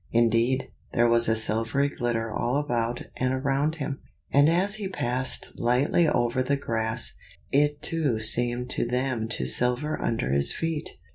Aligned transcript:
Indeed, 0.11 0.71
there 0.93 1.07
was 1.07 1.29
a 1.29 1.35
silvery 1.35 1.87
glitter 1.89 2.31
all 2.31 2.57
about 2.57 3.03
and 3.17 3.35
around 3.35 3.75
him, 3.75 3.99
and 4.33 4.49
as 4.49 4.73
he 4.73 4.87
passed 4.87 5.59
lightly 5.59 6.07
over 6.07 6.41
the 6.41 6.57
grass, 6.57 7.13
it 7.51 7.83
too 7.83 8.19
seemed 8.19 8.71
to 8.71 8.85
them 8.87 9.27
to 9.27 9.45
silver 9.45 10.01
under 10.01 10.31
his 10.31 10.53
feet. 10.53 10.97